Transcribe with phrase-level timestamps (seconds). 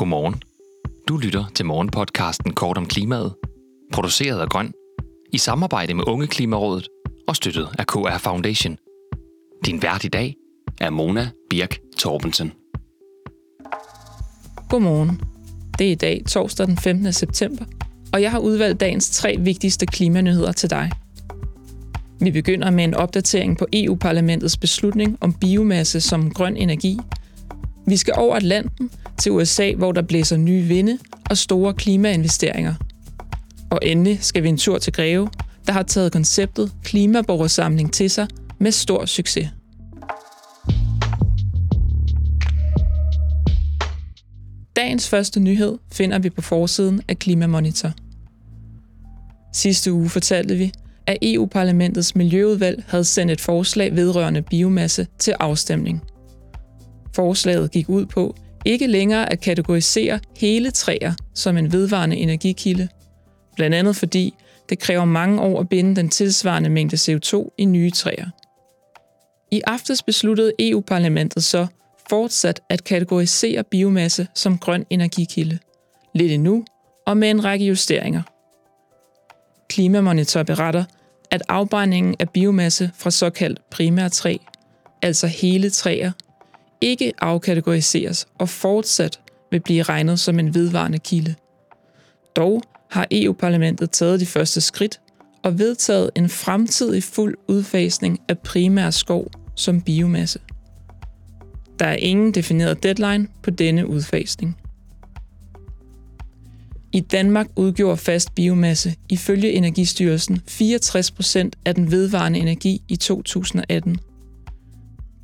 [0.00, 0.42] Godmorgen.
[1.08, 3.34] Du lytter til morgenpodcasten Kort om klimaet,
[3.92, 4.72] produceret af Grøn,
[5.32, 6.88] i samarbejde med Unge Klimarådet
[7.28, 8.76] og støttet af KR Foundation.
[9.66, 10.34] Din vært i dag
[10.80, 12.52] er Mona Birk Torbensen.
[14.68, 15.20] Godmorgen.
[15.78, 17.12] Det er i dag torsdag den 15.
[17.12, 17.64] september,
[18.12, 20.90] og jeg har udvalgt dagens tre vigtigste klimanyheder til dig.
[22.20, 26.98] Vi begynder med en opdatering på EU-parlamentets beslutning om biomasse som grøn energi.
[27.90, 30.98] Vi skal over Atlanten til USA, hvor der blæser nye vinde
[31.30, 32.74] og store klimainvesteringer.
[33.70, 35.30] Og endelig skal vi en tur til Greve,
[35.66, 38.26] der har taget konceptet klimaborgersamling til sig
[38.58, 39.48] med stor succes.
[44.76, 47.92] Dagens første nyhed finder vi på forsiden af Klimamonitor.
[49.52, 50.72] Sidste uge fortalte vi,
[51.06, 56.02] at EU-parlamentets miljøudvalg havde sendt et forslag vedrørende biomasse til afstemning.
[57.20, 62.88] Forslaget gik ud på ikke længere at kategorisere hele træer som en vedvarende energikilde,
[63.56, 64.34] blandt andet fordi
[64.68, 68.26] det kræver mange år at binde den tilsvarende mængde CO2 i nye træer.
[69.50, 71.66] I aftes besluttede EU-parlamentet så
[72.10, 75.58] fortsat at kategorisere biomasse som grøn energikilde.
[76.14, 76.64] Lidt endnu,
[77.06, 78.22] og med en række justeringer.
[79.68, 80.84] Klimamonitor beretter,
[81.30, 84.36] at afbrændingen af biomasse fra såkaldt primærtræ,
[85.02, 86.12] altså hele træer,
[86.80, 91.34] ikke afkategoriseres og fortsat vil blive regnet som en vedvarende kilde.
[92.36, 95.00] Dog har EU-parlamentet taget de første skridt
[95.42, 100.38] og vedtaget en fremtidig fuld udfasning af primær skov som biomasse.
[101.78, 104.56] Der er ingen defineret deadline på denne udfasning.
[106.92, 113.98] I Danmark udgjorde fast biomasse ifølge Energistyrelsen 64 procent af den vedvarende energi i 2018.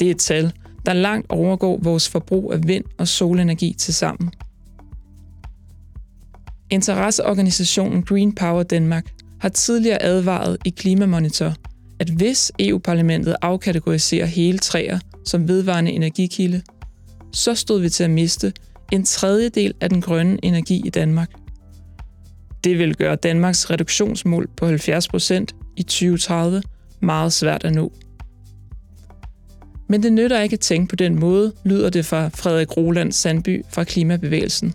[0.01, 0.53] Det er et tal,
[0.87, 4.31] der langt overgår vores forbrug af vind- og solenergi til sammen.
[6.71, 11.55] Interesseorganisationen Green Power Danmark har tidligere advaret i Klimamonitor,
[12.01, 16.63] at hvis EU-parlamentet afkategoriserer hele træer som vedvarende energikilde,
[17.33, 18.53] så stod vi til at miste
[18.93, 21.31] en tredjedel af den grønne energi i Danmark.
[22.65, 26.63] Det vil gøre Danmarks reduktionsmål på 70 procent i 2030
[27.01, 27.93] meget svært at nå.
[29.89, 33.65] Men det nytter ikke at tænke på den måde, lyder det fra Frederik Roland Sandby
[33.69, 34.75] fra Klimabevægelsen.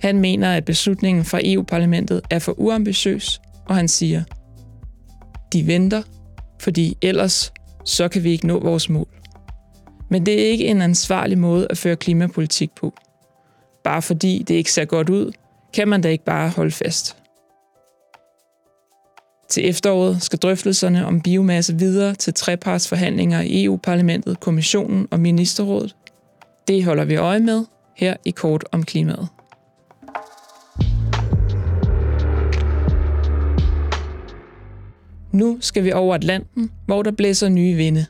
[0.00, 4.22] Han mener, at beslutningen fra EU-parlamentet er for uambitiøs, og han siger,
[5.52, 6.02] de venter,
[6.60, 7.52] fordi ellers
[7.84, 9.08] så kan vi ikke nå vores mål.
[10.10, 12.94] Men det er ikke en ansvarlig måde at føre klimapolitik på.
[13.84, 15.32] Bare fordi det ikke ser godt ud,
[15.74, 17.16] kan man da ikke bare holde fast.
[19.48, 25.96] Til efteråret skal drøftelserne om biomasse videre til trepartsforhandlinger i EU-parlamentet, kommissionen og ministerrådet.
[26.68, 27.64] Det holder vi øje med
[27.96, 29.28] her i Kort om klimaet.
[35.32, 38.06] Nu skal vi over Atlanten, hvor der blæser nye vinde.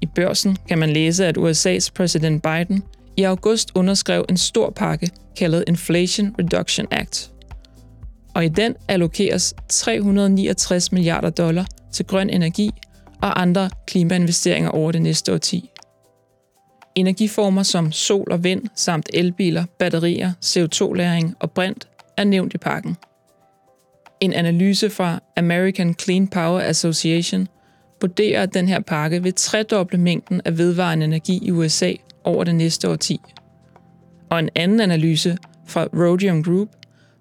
[0.00, 2.82] I børsen kan man læse, at USA's præsident Biden
[3.16, 7.35] i august underskrev en stor pakke kaldet Inflation Reduction Act.
[8.36, 12.70] Og i den allokeres 369 milliarder dollar til grøn energi
[13.22, 15.70] og andre klimainvesteringer over det næste årti.
[16.94, 22.96] Energiformer som sol og vind samt elbiler, batterier, CO2-læring og brint er nævnt i pakken.
[24.20, 27.48] En analyse fra American Clean Power Association
[28.00, 31.92] vurderer, at den her pakke vil tredoble mængden af vedvarende energi i USA
[32.24, 33.20] over det næste årti.
[34.30, 36.68] Og en anden analyse fra Rhodium Group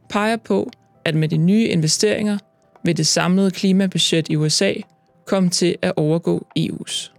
[0.09, 0.71] peger på,
[1.05, 2.37] at med de nye investeringer
[2.83, 4.73] vil det samlede klimabudget i USA
[5.27, 7.11] komme til at overgå EU's.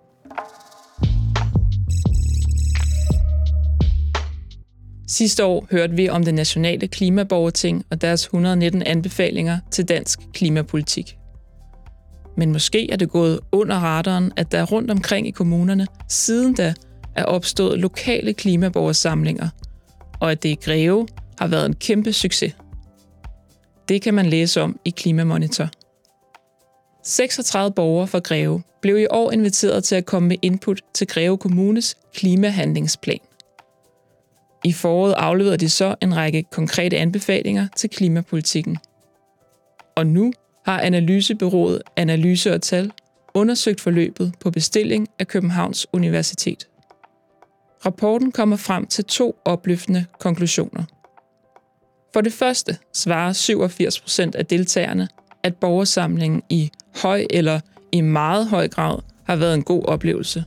[5.08, 11.16] Sidste år hørte vi om det nationale klimaborgerting og deres 119 anbefalinger til dansk klimapolitik.
[12.36, 16.74] Men måske er det gået under radaren, at der rundt omkring i kommunerne siden da
[17.14, 19.48] er opstået lokale klimaborgersamlinger,
[20.20, 22.54] og at det i Greve har været en kæmpe succes.
[23.88, 25.68] Det kan man læse om i Klimamonitor.
[27.02, 31.38] 36 borgere fra Greve blev i år inviteret til at komme med input til Greve
[31.38, 33.18] Kommunes klimahandlingsplan.
[34.64, 38.78] I foråret afleverede de så en række konkrete anbefalinger til klimapolitikken.
[39.96, 40.32] Og nu
[40.64, 42.90] har analysebyrået Analyse og Tal
[43.34, 46.68] undersøgt forløbet på bestilling af Københavns Universitet.
[47.86, 50.84] Rapporten kommer frem til to opløftende konklusioner.
[52.16, 55.08] For det første svarer 87 procent af deltagerne,
[55.42, 56.70] at borgersamlingen i
[57.02, 57.60] høj eller
[57.92, 60.44] i meget høj grad har været en god oplevelse.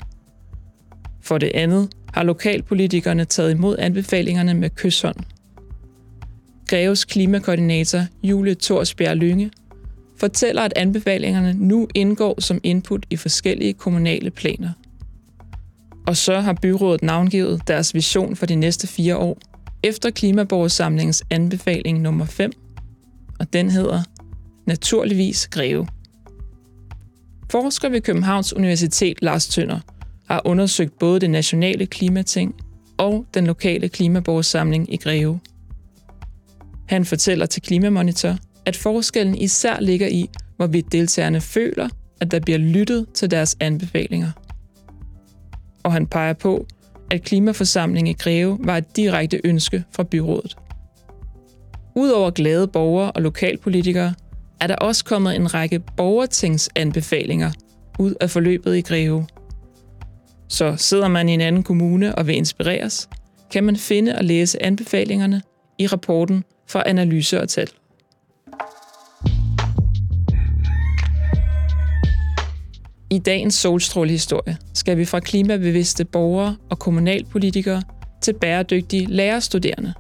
[1.22, 5.16] For det andet har lokalpolitikerne taget imod anbefalingerne med kysshånd.
[6.68, 9.52] Greves klimakoordinator Julie Torsbjerg Lynge
[10.20, 14.70] fortæller, at anbefalingerne nu indgår som input i forskellige kommunale planer.
[16.08, 19.38] Og så har byrådet navngivet deres vision for de næste fire år,
[19.84, 22.52] efter Klimaborgersamlingens anbefaling nummer 5,
[23.40, 24.04] og den hedder
[24.68, 25.88] Naturligvis Greve.
[27.52, 29.80] Forsker ved Københavns Universitet Lars Tønder
[30.28, 32.56] har undersøgt både det nationale klimating
[32.98, 35.40] og den lokale klimaborgersamling i Greve.
[36.88, 41.90] Han fortæller til Klimamonitor, at forskellen især ligger i, hvorvidt deltagerne føler,
[42.22, 44.32] at der bliver lyttet til deres anbefalinger.
[45.84, 46.68] Og han peger på,
[47.12, 50.56] at klimaforsamlingen i Greve var et direkte ønske fra byrådet.
[51.96, 54.14] Udover glade borgere og lokalpolitikere,
[54.62, 57.52] er der også kommet en række borgertingsanbefalinger
[58.00, 59.28] ud af forløbet i Greve.
[60.48, 63.10] Så sidder man i en anden kommune og vil inspireres,
[63.52, 65.42] kan man finde og læse anbefalingerne
[65.80, 67.70] i rapporten for Analyse og Tal.
[73.12, 77.84] I dagens solstrålehistorie skal vi fra klimabevidste borgere og kommunalpolitikere
[78.22, 79.94] til bæredygtige lærerstuderende.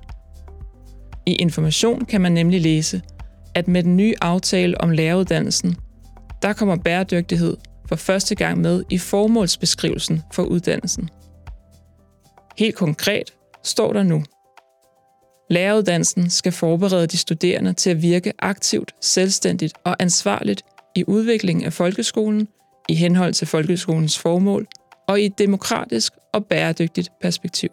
[1.26, 3.02] I Information kan man nemlig læse,
[3.56, 5.76] at med den nye aftale om læreruddannelsen,
[6.42, 7.58] der kommer bæredygtighed
[7.88, 11.10] for første gang med i formålsbeskrivelsen for uddannelsen.
[12.58, 13.34] Helt konkret
[13.64, 14.24] står der nu.
[15.50, 20.62] Læreruddannelsen skal forberede de studerende til at virke aktivt, selvstændigt og ansvarligt
[20.96, 22.48] i udviklingen af folkeskolen
[22.90, 24.68] i henhold til folkeskolens formål
[25.08, 27.70] og i et demokratisk og bæredygtigt perspektiv.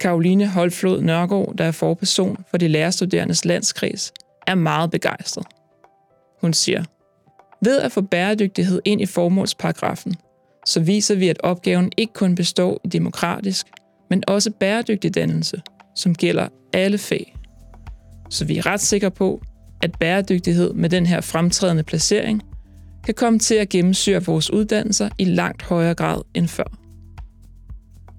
[0.00, 4.12] Karoline Holflod Nørgaard, der er forperson for de lærerstuderendes landskreds,
[4.46, 5.46] er meget begejstret.
[6.40, 6.84] Hun siger,
[7.64, 10.14] ved at få bæredygtighed ind i formålsparagrafen,
[10.66, 13.66] så viser vi, at opgaven ikke kun består i demokratisk,
[14.10, 15.62] men også bæredygtig dannelse,
[15.94, 17.36] som gælder alle fag.
[18.30, 19.40] Så vi er ret sikre på,
[19.82, 22.42] at bæredygtighed med den her fremtrædende placering
[23.04, 26.78] kan komme til at gennemsyre vores uddannelser i langt højere grad end før.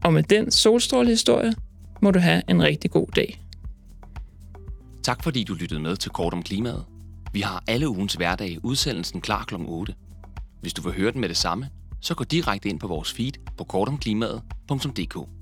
[0.03, 1.53] Og med den solstrålehistorie
[2.01, 3.43] må du have en rigtig god dag.
[5.03, 6.85] Tak fordi du lyttede med til Kort om Klimaet.
[7.33, 9.55] Vi har alle ugens hverdag udsendelsen klar kl.
[9.67, 9.93] 8.
[10.61, 11.69] Hvis du vil høre den med det samme,
[12.01, 15.38] så gå direkte ind på vores feed på kortomklimaet.dk.